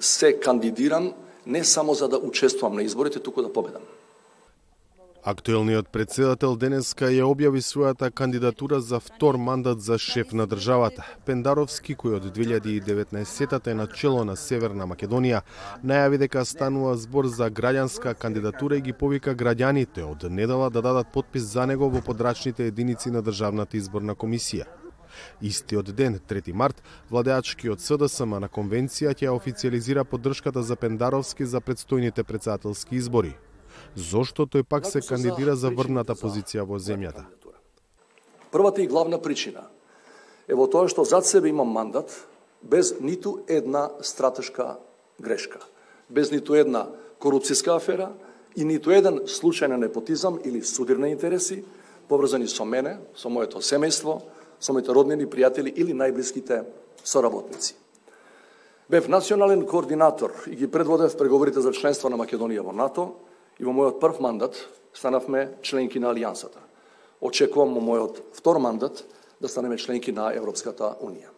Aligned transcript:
се 0.00 0.40
кандидирам 0.40 1.14
не 1.46 1.64
само 1.64 1.94
за 1.94 2.08
да 2.08 2.18
учествувам 2.18 2.74
на 2.74 2.82
изборите, 2.82 3.20
туку 3.20 3.42
да 3.42 3.52
победам. 3.52 3.82
Актуелниот 5.28 5.88
председател 5.92 6.54
денеска 6.56 7.10
ја 7.10 7.26
објави 7.26 7.60
својата 7.60 8.08
кандидатура 8.14 8.78
за 8.80 9.00
втор 9.00 9.36
мандат 9.36 9.80
за 9.82 9.98
шеф 9.98 10.32
на 10.32 10.46
државата. 10.46 11.02
Пендаровски, 11.26 11.96
кој 11.98 12.16
од 12.16 12.30
2019-тата 12.36 13.74
е 13.74 13.74
на 13.74 13.88
чело 13.90 14.22
на 14.24 14.38
Северна 14.38 14.86
Македонија, 14.86 15.42
најави 15.84 16.22
дека 16.22 16.46
станува 16.46 16.94
збор 16.96 17.26
за 17.26 17.50
граѓанска 17.50 18.14
кандидатура 18.14 18.78
и 18.78 18.80
ги 18.80 18.94
повика 18.94 19.34
граѓаните 19.34 20.06
од 20.06 20.30
недела 20.30 20.70
да 20.70 20.80
дадат 20.80 21.12
подпис 21.12 21.50
за 21.50 21.66
него 21.66 21.90
во 21.90 22.00
подрачните 22.00 22.70
единици 22.70 23.10
на 23.10 23.22
Државната 23.22 23.76
изборна 23.76 24.14
комисија. 24.14 24.64
Истиот 25.42 25.94
ден, 25.94 26.20
3 26.28 26.52
март, 26.52 26.82
владеачкиот 27.10 27.80
СДСМ 27.80 28.38
на 28.40 28.48
конвенција 28.48 29.14
ќе 29.14 29.28
официализира 29.34 30.04
поддршката 30.04 30.62
за 30.62 30.76
Пендаровски 30.76 31.44
за 31.44 31.60
предстојните 31.60 32.22
председателски 32.22 32.96
избори 32.96 33.36
зошто 33.94 34.46
тој 34.46 34.64
пак 34.64 34.86
се 34.86 35.00
кандидира 35.00 35.56
за 35.56 35.70
врвната 35.70 36.14
позиција 36.14 36.64
во 36.66 36.78
земјата? 36.78 37.24
Првата 38.52 38.82
и 38.82 38.88
главна 38.88 39.18
причина 39.20 39.68
е 40.48 40.56
во 40.56 40.68
тоа 40.70 40.88
што 40.88 41.04
зад 41.04 41.26
себе 41.26 41.52
имам 41.52 41.68
мандат 41.68 42.12
без 42.62 42.94
ниту 43.00 43.38
една 43.48 43.90
стратешка 44.00 44.78
грешка, 45.20 45.60
без 46.08 46.32
ниту 46.32 46.54
една 46.54 46.88
корупцијска 47.20 47.76
афера 47.76 48.12
и 48.56 48.64
ниту 48.64 48.90
еден 48.90 49.26
случај 49.26 49.68
на 49.68 49.78
непотизам 49.78 50.40
или 50.44 50.62
судир 50.62 50.96
на 50.96 51.10
интереси 51.10 51.64
поврзани 52.08 52.48
со 52.48 52.64
мене, 52.64 52.98
со 53.14 53.28
моето 53.28 53.60
семејство, 53.60 54.22
со 54.60 54.72
моите 54.72 54.92
роднини, 54.92 55.26
пријатели 55.26 55.72
или 55.74 55.94
најблиските 55.94 56.64
соработници. 57.04 57.74
Бев 58.90 59.08
национален 59.08 59.66
координатор 59.66 60.32
и 60.46 60.56
ги 60.56 60.70
предводев 60.70 61.16
преговорите 61.16 61.60
за 61.60 61.72
членство 61.72 62.08
на 62.08 62.16
Македонија 62.16 62.64
во 62.64 62.72
НАТО, 62.72 63.10
и 63.60 63.64
во 63.64 63.74
мојот 63.74 63.98
прв 64.00 64.20
мандат 64.22 64.56
станавме 64.94 65.58
членки 65.62 66.00
на 66.00 66.12
Алијансата. 66.14 66.62
Очекувам 67.20 67.74
во 67.74 67.82
мојот 67.82 68.22
втор 68.32 68.58
мандат 68.62 69.04
да 69.40 69.48
станеме 69.48 69.76
членки 69.76 70.12
на 70.12 70.32
Европската 70.34 70.94
Унија. 71.02 71.34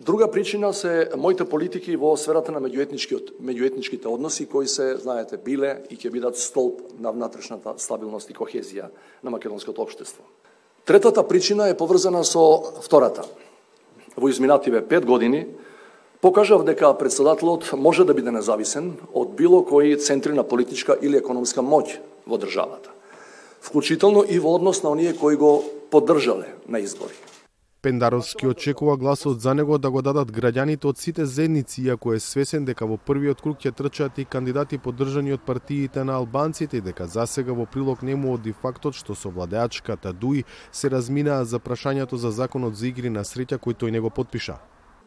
Друга 0.00 0.30
причина 0.30 0.72
се 0.74 1.10
моите 1.16 1.44
политики 1.48 1.96
во 1.96 2.16
сферата 2.16 2.52
на 2.52 2.60
меѓуетничките 2.60 4.06
односи 4.06 4.46
кои 4.46 4.66
се, 4.68 4.96
знаете, 4.96 5.38
биле 5.38 5.84
и 5.90 5.96
ќе 5.96 6.10
бидат 6.10 6.36
столб 6.36 6.82
на 6.98 7.12
внатрешната 7.14 7.76
стабилност 7.78 8.30
и 8.30 8.34
кохезија 8.34 8.90
на 9.22 9.30
македонското 9.30 9.82
општество. 9.82 10.24
Третата 10.84 11.28
причина 11.28 11.68
е 11.68 11.76
поврзана 11.76 12.24
со 12.24 12.62
втората. 12.82 13.24
Во 14.16 14.28
изминативе 14.28 14.84
пет 14.84 15.06
години 15.06 15.46
покажав 16.20 16.64
дека 16.64 16.92
председателот 16.98 17.72
може 17.72 18.04
да 18.04 18.14
биде 18.14 18.30
независен 18.30 18.96
од 19.12 19.32
било 19.36 19.64
кои 19.64 19.96
центри 19.96 20.32
на 20.32 20.44
политичка 20.44 20.96
или 21.00 21.16
економска 21.16 21.64
моќ 21.64 21.98
во 22.28 22.36
државата, 22.36 22.92
вклучително 23.60 24.24
и 24.28 24.38
во 24.38 24.54
однос 24.54 24.82
на 24.82 24.90
оние 24.90 25.16
кои 25.16 25.36
го 25.36 25.64
поддржале 25.90 26.52
на 26.68 26.80
избори. 26.80 27.16
Пендаровски 27.84 28.46
очекува 28.46 28.96
гласот 28.96 29.40
за 29.40 29.54
него 29.54 29.78
да 29.78 29.90
го 29.90 30.00
дадат 30.02 30.30
граѓаните 30.32 30.88
од 30.88 30.96
сите 30.96 31.26
зедници, 31.28 31.82
иако 31.84 32.14
е 32.16 32.20
свесен 32.20 32.64
дека 32.64 32.86
во 32.88 32.96
првиот 32.96 33.42
круг 33.44 33.58
ќе 33.60 33.74
трчат 33.76 34.16
и 34.18 34.24
кандидати 34.24 34.78
поддржани 34.80 35.34
од 35.36 35.44
партиите 35.44 36.04
на 36.08 36.16
албанците 36.16 36.80
и 36.80 36.80
дека 36.80 37.04
засега 37.04 37.52
во 37.52 37.66
прилог 37.68 38.00
нему 38.00 38.32
оди 38.32 38.54
фактот 38.62 38.96
што 38.96 39.12
со 39.12 39.28
владеачката 39.28 40.14
ДУИ 40.16 40.46
се 40.72 40.88
разминаа 40.88 41.44
за 41.44 41.60
прашањето 41.60 42.16
за 42.16 42.32
законот 42.32 42.72
за 42.72 42.88
игри 42.88 43.12
на 43.12 43.20
среќа 43.20 43.60
кој 43.60 43.76
тој 43.76 43.92
не 43.92 44.00
го 44.00 44.08
подпиша 44.08 44.56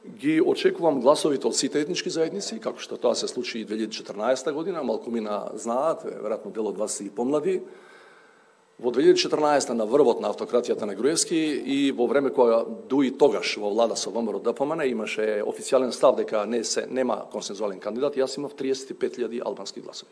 ги 0.05 0.37
очекувам 0.41 1.01
гласовите 1.01 1.47
од 1.47 1.57
сите 1.57 1.81
етнички 1.81 2.13
заедници, 2.13 2.59
како 2.61 2.77
што 2.79 3.01
тоа 3.01 3.15
се 3.17 3.27
случи 3.27 3.59
и 3.59 3.65
2014 3.65 4.53
година, 4.53 4.83
малку 4.83 5.11
мина 5.11 5.49
знаат, 5.57 6.05
веројатно 6.05 6.53
дел 6.53 6.69
од 6.69 6.77
вас 6.77 7.01
и 7.01 7.09
помлади. 7.09 7.63
Во 8.77 8.91
2014 8.93 9.73
на 9.73 9.85
врвот 9.89 10.19
на 10.21 10.29
автократијата 10.29 10.85
на 10.85 10.93
Груевски 10.93 11.35
и 11.65 11.91
во 11.91 12.05
време 12.05 12.29
кога 12.29 12.59
дуи 12.61 13.09
тогаш 13.09 13.55
во 13.57 13.71
влада 13.73 13.95
со 13.97 14.11
ВМРО 14.13 14.37
ДПМН 14.37 14.85
имаше 14.85 15.41
официјален 15.41 15.89
став 15.89 16.15
дека 16.15 16.45
не 16.45 16.63
се 16.63 16.85
нема 16.85 17.23
консензуален 17.31 17.79
кандидат, 17.79 18.13
јас 18.13 18.37
имав 18.37 18.53
35.000 18.53 19.41
албански 19.41 19.81
гласови. 19.81 20.11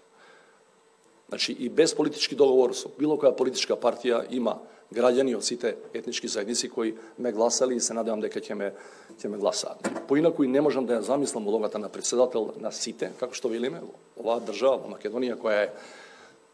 Значи 1.30 1.54
и 1.54 1.70
без 1.70 1.94
политички 1.94 2.36
договор 2.36 2.74
со 2.74 2.90
било 2.98 3.20
која 3.22 3.38
политичка 3.38 3.78
партија 3.78 4.24
има 4.34 4.58
граѓани 4.90 5.36
од 5.38 5.46
сите 5.46 5.76
етнички 5.94 6.28
заедници 6.28 6.70
кои 6.70 6.96
ме 7.20 7.32
гласали 7.32 7.76
и 7.76 7.80
се 7.80 7.94
надевам 7.94 8.22
дека 8.22 8.42
ќе 8.42 8.58
ме 8.58 8.72
ќе 9.14 9.30
ме 9.30 9.38
гласаат. 9.38 9.86
Поинаку 10.08 10.44
и 10.44 10.50
не 10.50 10.62
можам 10.62 10.86
да 10.90 10.98
ја 10.98 11.06
замислам 11.06 11.46
улогата 11.48 11.78
на 11.78 11.90
председател 11.90 12.50
на 12.58 12.72
сите, 12.72 13.12
како 13.20 13.38
што 13.38 13.50
велиме, 13.54 13.84
оваа 14.18 14.42
држава 14.42 14.82
во 14.82 14.98
Македонија 14.98 15.38
која 15.38 15.68
е 15.68 15.72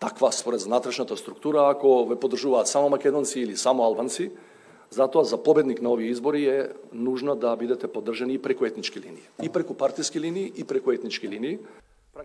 таква 0.02 0.32
според 0.32 0.62
внатрешната 0.62 1.18
структура, 1.18 1.70
ако 1.70 2.06
ве 2.06 2.16
подржуваат 2.16 2.68
само 2.68 2.90
македонци 2.90 3.40
или 3.40 3.58
само 3.58 3.84
албанци, 3.84 4.32
затоа 4.90 5.24
за 5.24 5.38
победник 5.44 5.82
на 5.82 5.90
овие 5.90 6.10
избори 6.10 6.46
е 6.46 6.70
нужно 6.94 7.36
да 7.36 7.56
бидете 7.56 7.88
поддржани 7.88 8.34
и 8.34 8.42
преку 8.42 8.66
етнички 8.66 9.00
линии, 9.00 9.24
и 9.44 9.50
преку 9.50 9.74
партиски 9.74 10.20
линии, 10.20 10.52
и 10.56 10.64
преку 10.64 10.92
етнички 10.92 11.30
линии. 11.30 11.60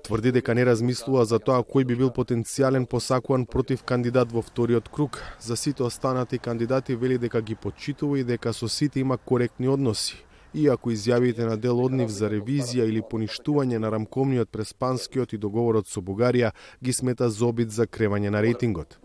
Тврди 0.03 0.32
дека 0.32 0.54
не 0.54 0.65
размислува 0.66 1.25
за 1.25 1.38
тоа 1.38 1.62
кој 1.62 1.84
би 1.86 1.94
бил 1.94 2.10
потенцијален 2.10 2.88
посакуван 2.91 3.47
против 3.47 3.84
кандидат 3.84 4.32
во 4.32 4.42
вториот 4.42 4.88
круг. 4.88 5.22
За 5.41 5.56
сите 5.56 5.82
останати 5.82 6.38
кандидати 6.38 6.97
вели 6.97 7.19
дека 7.19 7.42
ги 7.42 7.54
почитува 7.54 8.19
и 8.19 8.25
дека 8.25 8.53
со 8.53 8.69
сите 8.69 9.00
има 9.00 9.16
коректни 9.19 9.69
односи. 9.69 10.25
Иако 10.56 10.88
изјавите 10.88 11.44
на 11.44 11.56
дел 11.60 11.82
од 11.84 11.92
нив 11.92 12.08
за 12.08 12.30
ревизија 12.32 12.86
или 12.88 13.02
поништување 13.04 13.76
на 13.82 13.90
рамковниот 13.92 14.48
преспанскиот 14.48 15.34
и 15.36 15.40
договорот 15.42 15.90
со 15.92 16.00
Бугарија 16.00 16.54
ги 16.80 16.94
смета 16.96 17.28
за 17.28 17.50
обид 17.50 17.74
за 17.76 17.84
кревање 17.84 18.32
на 18.32 18.40
рейтингот. 18.40 18.96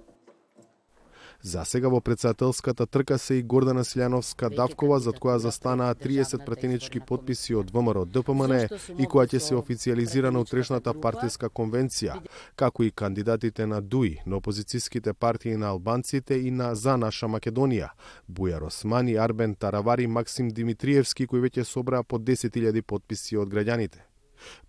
За 1.44 1.66
сега 1.66 1.90
во 1.90 2.02
председателската 2.02 2.86
трка 2.86 3.18
се 3.18 3.36
и 3.36 3.44
Гордана 3.44 3.82
Силјановска 3.84 4.50
Давкова, 4.56 5.00
за 5.00 5.10
која 5.10 5.40
застанаа 5.42 5.96
30 5.96 6.46
пратенички 6.46 7.00
подписи 7.00 7.56
од 7.58 7.72
ВМРО 7.74 8.04
ДПМН 8.06 8.68
и 9.02 9.08
која 9.10 9.26
ќе 9.26 9.40
се 9.40 9.56
официализира 9.56 10.32
на 10.32 10.44
утрешната 10.46 10.94
партиска 10.94 11.50
конвенција, 11.50 12.20
како 12.56 12.84
и 12.84 12.92
кандидатите 12.92 13.66
на 13.66 13.82
ДУИ, 13.82 14.20
на 14.26 14.38
опозицијските 14.38 15.14
партии 15.14 15.56
на 15.58 15.72
албанците 15.74 16.38
и 16.38 16.52
на 16.52 16.76
За 16.76 16.98
наша 16.98 17.26
Македонија, 17.26 17.90
Бујар 18.30 18.68
Османи, 18.68 19.18
Арбен 19.18 19.56
Таравари, 19.56 20.08
Максим 20.08 20.50
Димитриевски, 20.50 21.28
кои 21.28 21.42
веќе 21.42 21.64
собраа 21.64 22.04
по 22.04 22.20
10.000 22.20 22.82
подписи 22.82 23.38
од 23.38 23.50
граѓаните. 23.50 24.06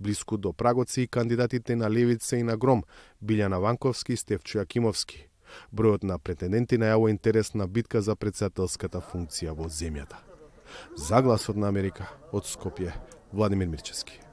Блиску 0.00 0.36
до 0.36 0.52
прагот 0.52 0.88
се 0.88 1.02
и 1.02 1.06
кандидатите 1.06 1.76
на 1.76 1.90
Левица 1.90 2.36
и 2.36 2.42
на 2.42 2.56
Гром, 2.56 2.82
Билјана 3.24 3.60
Ванковски 3.60 4.12
и 4.12 4.16
Стевчо 4.16 4.58
Јакимовски. 4.58 5.31
Бројот 5.72 6.04
на 6.04 6.18
претенденти 6.18 6.78
најавува 6.78 7.10
интересна 7.10 7.66
битка 7.66 8.02
за 8.02 8.16
председателската 8.16 9.00
функција 9.00 9.56
во 9.56 9.68
земјата. 9.68 10.20
Загласот 10.96 11.56
на 11.56 11.68
Америка 11.68 12.08
од 12.32 12.48
Скопје, 12.48 12.92
Владимир 13.32 13.68
Мирчевски. 13.68 14.31